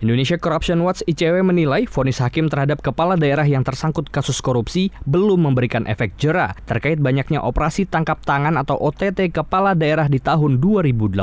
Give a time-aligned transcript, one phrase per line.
[0.00, 5.44] Indonesia Corruption Watch ICW menilai vonis hakim terhadap kepala daerah yang tersangkut kasus korupsi belum
[5.44, 11.20] memberikan efek jera terkait banyaknya operasi tangkap tangan atau OTT kepala daerah di tahun 2018.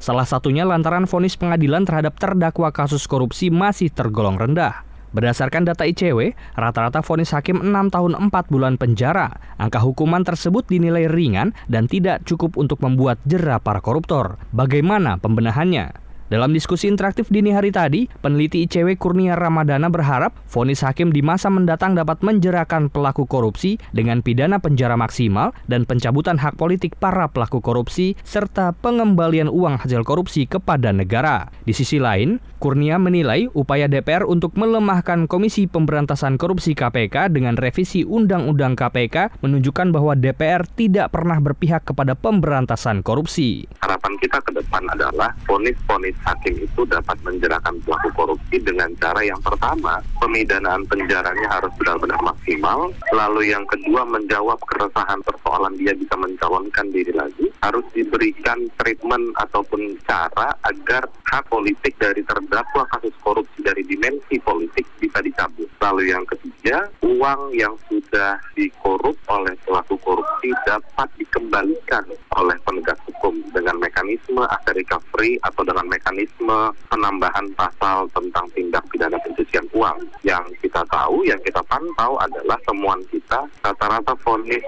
[0.00, 4.80] Salah satunya lantaran vonis pengadilan terhadap terdakwa kasus korupsi masih tergolong rendah.
[5.12, 9.28] Berdasarkan data ICW, rata-rata vonis hakim 6 tahun 4 bulan penjara.
[9.60, 14.40] Angka hukuman tersebut dinilai ringan dan tidak cukup untuk membuat jera para koruptor.
[14.56, 16.08] Bagaimana pembenahannya?
[16.30, 21.50] Dalam diskusi interaktif dini hari tadi, peneliti ICW Kurnia Ramadana berharap vonis hakim di masa
[21.50, 27.58] mendatang dapat menjerakan pelaku korupsi dengan pidana penjara maksimal dan pencabutan hak politik para pelaku
[27.58, 31.50] korupsi serta pengembalian uang hasil korupsi kepada negara.
[31.66, 38.06] Di sisi lain, Kurnia menilai upaya DPR untuk melemahkan Komisi Pemberantasan Korupsi KPK dengan revisi
[38.06, 43.64] Undang-Undang KPK menunjukkan bahwa DPR tidak pernah berpihak kepada pemberantasan korupsi.
[43.82, 49.40] Harapan kita ke depan adalah vonis-vonis hakim itu dapat menjerahkan pelaku korupsi dengan cara yang
[49.40, 56.86] pertama, pemidanaan penjaranya harus benar-benar maksimal, lalu yang kedua menjawab keresahan persoalan dia bisa mencalonkan
[56.92, 63.80] diri lagi, harus diberikan treatment ataupun cara agar hak politik dari terdakwa kasus korupsi dari
[63.86, 65.68] dimensi politik bisa dicabut.
[65.80, 72.04] Lalu yang ketiga, uang yang sudah dikorup oleh pelaku korupsi dapat dikembalikan
[72.36, 79.20] oleh penegak hukum dengan mekanisme aset recovery atau dengan mekanisme penambahan pasal tentang tindak pidana
[79.20, 80.00] pencucian uang.
[80.24, 84.64] Yang kita tahu, yang kita pantau adalah temuan kita rata-rata vonis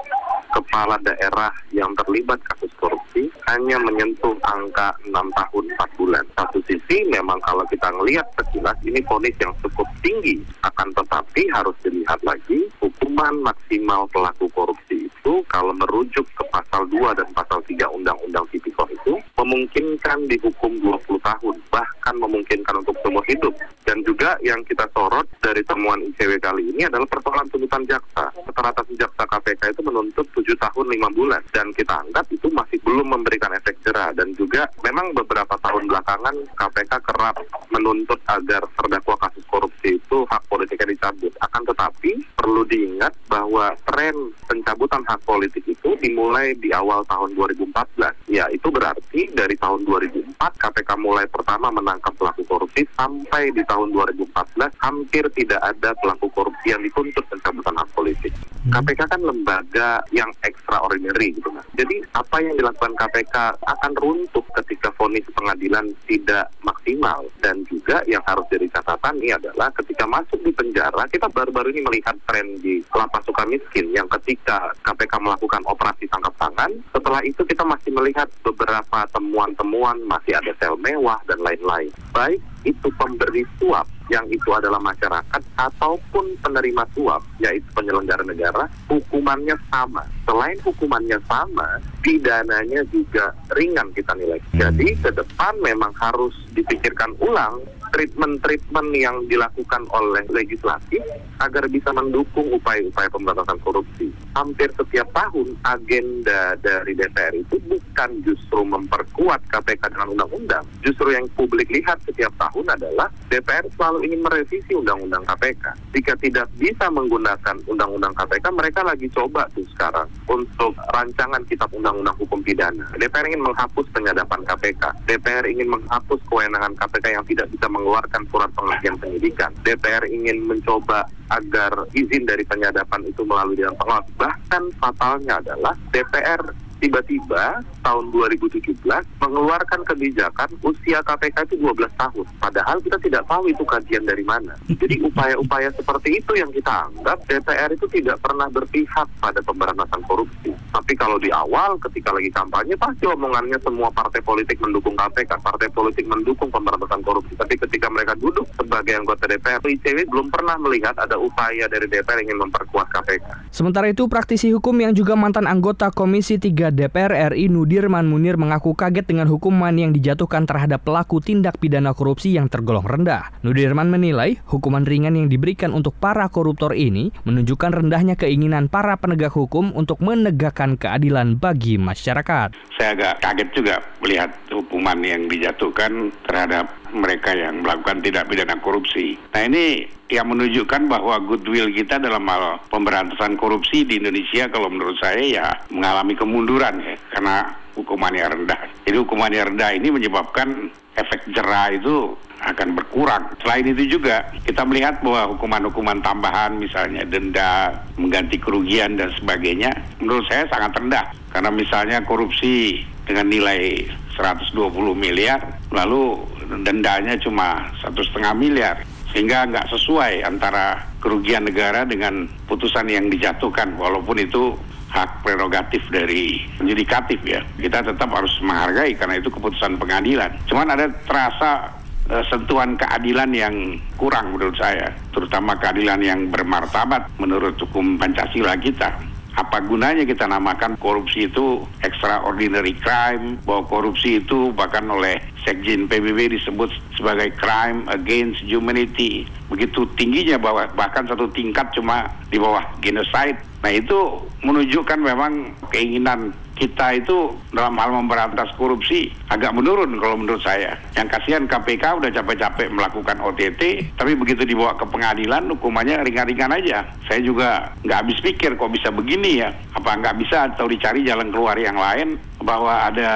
[0.52, 6.24] kepala daerah yang terlibat kasus korupsi hanya menyentuh angka 6 tahun 4 bulan.
[6.36, 11.72] Satu sisi memang kalau kita melihat sekilas ini vonis yang cukup tinggi, akan tetapi harus
[11.80, 17.84] dilihat lagi hukuman maksimal pelaku korupsi itu kalau merujuk ke pasal 2 dan pasal 3
[18.00, 23.52] Undang-Undang Tipikor itu memungkinkan dihukum 20 tahun, bahkan memungkinkan untuk seumur hidup.
[23.84, 28.32] Dan juga yang kita sorot dari temuan ICW kali ini adalah persoalan tuntutan jaksa.
[28.48, 31.42] Rata-rata jaksa KPK itu menuntut 7 tahun 5 bulan.
[31.52, 34.14] Dan kita anggap itu masih belum memberikan efek jerah.
[34.16, 37.36] Dan juga memang beberapa tahun belakangan KPK kerap
[37.68, 41.34] menuntut agar terdakwa kasus korupsi itu hak politiknya dicabut.
[41.44, 44.14] Akan tetapi perlu diingat bahwa tren
[44.46, 48.30] pencabutan hak politik itu dimulai di awal tahun 2014.
[48.30, 53.92] Ya, itu berarti dari tahun 2004 KPK mulai pertama menangkap pelaku korupsi sampai di tahun
[53.92, 58.32] 2014 hampir tidak ada pelaku korupsi yang dituntut pencabutan hak politik.
[58.62, 61.66] KPK kan lembaga yang extraordinary gitu kan.
[61.74, 68.22] Jadi apa yang dilakukan KPK akan runtuh ketika vonis pengadilan tidak maksimal dan juga yang
[68.22, 72.78] harus jadi catatan ini adalah ketika masuk di penjara kita baru-baru ini melihat tren di
[72.94, 75.81] lapas suka miskin yang ketika KPK melakukan operasi
[76.12, 76.70] tangkap tangan.
[76.94, 81.90] Setelah itu kita masih melihat beberapa temuan-temuan masih ada sel mewah dan lain-lain.
[82.14, 89.56] Baik itu pemberi suap yang itu adalah masyarakat ataupun penerima suap yaitu penyelenggara negara hukumannya
[89.72, 90.04] sama.
[90.28, 94.38] Selain hukumannya sama pidananya juga ringan kita nilai.
[94.54, 97.58] Jadi ke depan memang harus dipikirkan ulang
[97.92, 101.04] treatment-treatment yang dilakukan oleh legislatif
[101.44, 104.08] agar bisa mendukung upaya-upaya pemberantasan korupsi.
[104.32, 110.64] Hampir setiap tahun agenda dari DPR itu bukan justru memperkuat KPK dengan undang-undang.
[110.80, 115.76] Justru yang publik lihat setiap tahun adalah DPR selalu ingin merevisi undang-undang KPK.
[115.92, 122.16] Jika tidak bisa menggunakan undang-undang KPK, mereka lagi coba tuh sekarang untuk rancangan kitab undang-undang
[122.16, 122.88] hukum pidana.
[122.96, 124.84] DPR ingin menghapus penyadapan KPK.
[125.04, 129.52] DPR ingin menghapus kewenangan KPK yang tidak bisa mengeluarkan surat penghentian penyidikan.
[129.60, 134.04] DPR ingin mencoba agar izin dari penyadapan itu melalui dewan pengawas.
[134.22, 136.38] Bahkan fatalnya adalah DPR
[136.82, 138.82] tiba-tiba tahun 2017
[139.22, 142.26] mengeluarkan kebijakan usia KPK itu 12 tahun.
[142.42, 144.58] Padahal kita tidak tahu itu kajian dari mana.
[144.66, 150.50] Jadi upaya-upaya seperti itu yang kita anggap DPR itu tidak pernah berpihak pada pemberantasan korupsi.
[150.74, 155.70] Tapi kalau di awal ketika lagi kampanye pasti omongannya semua partai politik mendukung KPK, partai
[155.70, 157.38] politik mendukung pemberantasan korupsi.
[157.38, 162.24] Tapi ketika mereka duduk sebagai anggota DPR, ICW belum pernah melihat ada upaya dari DPR
[162.24, 163.52] ingin memperkuat KPK.
[163.52, 168.72] Sementara itu, praktisi hukum yang juga mantan anggota Komisi 3 DPR RI Nudirman Munir mengaku
[168.72, 173.28] kaget dengan hukuman yang dijatuhkan terhadap pelaku tindak pidana korupsi yang tergolong rendah.
[173.44, 179.36] Nudirman menilai hukuman ringan yang diberikan untuk para koruptor ini menunjukkan rendahnya keinginan para penegak
[179.36, 182.56] hukum untuk menegakkan keadilan bagi masyarakat.
[182.80, 189.20] Saya agak kaget juga melihat hukuman yang dijatuhkan terhadap mereka yang melakukan tindak pidana korupsi.
[189.36, 195.00] Nah ini yang menunjukkan bahwa goodwill kita dalam hal pemberantasan korupsi di Indonesia kalau menurut
[195.00, 198.60] saya ya mengalami kemunduran ya karena hukumannya rendah.
[198.84, 200.68] Jadi hukumannya rendah ini menyebabkan
[201.00, 202.12] efek jerah itu
[202.42, 203.32] akan berkurang.
[203.40, 209.72] Selain itu juga kita melihat bahwa hukuman-hukuman tambahan misalnya denda, mengganti kerugian dan sebagainya
[210.02, 211.06] menurut saya sangat rendah.
[211.32, 213.88] Karena misalnya korupsi dengan nilai
[214.18, 214.52] 120
[214.92, 215.40] miliar,
[215.72, 216.20] lalu
[216.60, 218.76] dendanya cuma satu setengah miliar,
[219.12, 224.56] sehingga nggak sesuai antara kerugian negara dengan putusan yang dijatuhkan, walaupun itu
[224.92, 227.40] hak prerogatif dari yudikatif ya.
[227.60, 230.32] Kita tetap harus menghargai karena itu keputusan pengadilan.
[230.48, 231.72] Cuman ada terasa
[232.08, 233.54] uh, sentuhan keadilan yang
[233.96, 240.76] kurang menurut saya, terutama keadilan yang bermartabat menurut hukum Pancasila kita apa gunanya kita namakan
[240.76, 241.64] korupsi itu
[242.02, 249.22] extraordinary crime, bahwa korupsi itu bahkan oleh Sekjen PBB disebut sebagai crime against humanity.
[249.46, 253.38] Begitu tingginya bahwa bahkan satu tingkat cuma di bawah genocide.
[253.62, 260.42] Nah itu menunjukkan memang keinginan kita itu dalam hal memberantas korupsi agak menurun kalau menurut
[260.44, 260.76] saya.
[260.94, 266.86] Yang kasihan KPK udah capek-capek melakukan OTT, tapi begitu dibawa ke pengadilan hukumannya ringan-ringan aja.
[267.08, 269.50] Saya juga nggak habis pikir kok bisa begini ya.
[269.74, 273.10] Apa nggak bisa atau dicari jalan keluar yang lain bahwa ada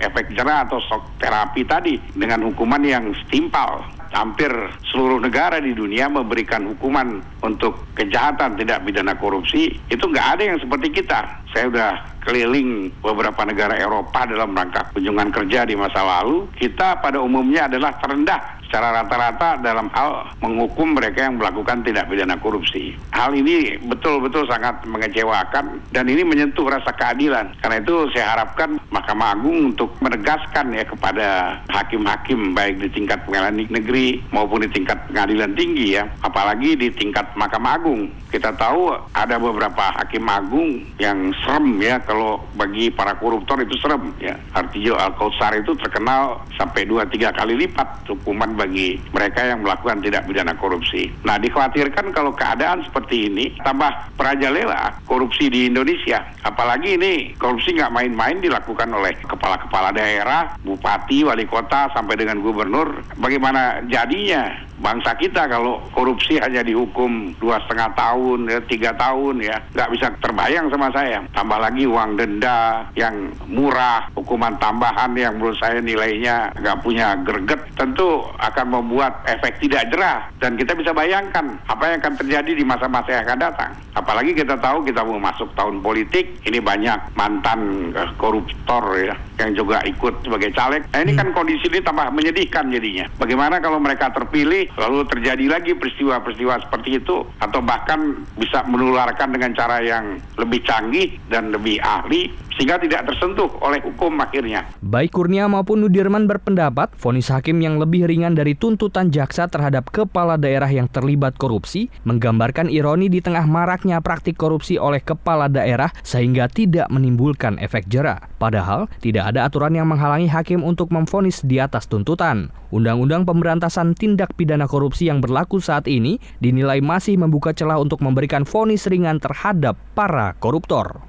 [0.00, 4.50] efek jerah atau shock terapi tadi dengan hukuman yang setimpal hampir
[4.90, 10.58] seluruh negara di dunia memberikan hukuman untuk kejahatan tidak pidana korupsi itu nggak ada yang
[10.58, 11.40] seperti kita.
[11.50, 11.90] Saya udah
[12.22, 16.46] keliling beberapa negara Eropa dalam rangka kunjungan kerja di masa lalu.
[16.54, 22.38] Kita pada umumnya adalah terendah secara rata-rata dalam hal menghukum mereka yang melakukan tidak pidana
[22.38, 22.94] korupsi.
[23.10, 27.50] Hal ini betul-betul sangat mengecewakan dan ini menyentuh rasa keadilan.
[27.58, 33.64] Karena itu saya harapkan Mahkamah Agung untuk menegaskan ya kepada hakim-hakim baik di tingkat pengadilan
[33.72, 38.12] negeri maupun di tingkat pengadilan tinggi ya, apalagi di tingkat Mahkamah Agung.
[38.30, 44.14] Kita tahu ada beberapa hakim agung yang serem ya kalau bagi para koruptor itu serem
[44.22, 44.38] ya.
[44.54, 45.16] Artijo Al
[45.58, 51.10] itu terkenal sampai dua tiga kali lipat hukuman bagi mereka yang melakukan tidak pidana korupsi.
[51.26, 56.22] Nah, dikhawatirkan kalau keadaan seperti ini tambah perajalela korupsi di Indonesia.
[56.46, 63.02] Apalagi ini korupsi nggak main-main dilakukan oleh kepala-kepala daerah, bupati, wali kota, sampai dengan gubernur.
[63.18, 69.56] Bagaimana jadinya bangsa kita kalau korupsi hanya dihukum dua setengah tahun ya tiga tahun ya
[69.76, 71.20] nggak bisa terbayang sama saya.
[71.36, 77.60] Tambah lagi uang denda yang murah hukuman tambahan yang menurut saya nilainya nggak punya greget
[77.76, 80.26] tentu akan membuat efek tidak jerah.
[80.40, 83.70] Dan kita bisa bayangkan apa yang akan terjadi di masa-masa yang akan datang.
[83.92, 89.52] Apalagi kita tahu kita mau masuk tahun politik ini banyak mantan uh, koruptor ya yang
[89.52, 90.84] juga ikut sebagai caleg.
[90.92, 91.36] Nah ini kan hmm.
[91.36, 93.06] kondisi ini tambah menyedihkan jadinya.
[93.20, 99.50] Bagaimana kalau mereka terpilih lalu terjadi lagi peristiwa-peristiwa seperti itu atau bahkan bisa menularkan dengan
[99.56, 104.66] cara yang lebih canggih dan lebih ahli sehingga tidak tersentuh oleh hukum akhirnya.
[104.82, 110.36] Baik Kurnia maupun Nudirman berpendapat vonis hakim yang lebih ringan dari tuntutan jaksa terhadap kepala
[110.40, 116.50] daerah yang terlibat korupsi menggambarkan ironi di tengah maraknya praktik korupsi oleh kepala daerah sehingga
[116.50, 118.18] tidak menimbulkan efek jera.
[118.40, 122.48] Padahal tidak ada aturan yang menghalangi hakim untuk memvonis di atas tuntutan.
[122.70, 128.46] Undang-undang pemberantasan tindak pidana korupsi yang berlaku saat ini dinilai masih membuka celah untuk memberikan
[128.46, 131.02] vonis ringan terhadap para koruptor.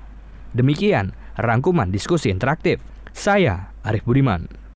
[0.52, 2.80] Demikian rangkuman diskusi interaktif.
[3.12, 4.61] Saya Arif Budiman.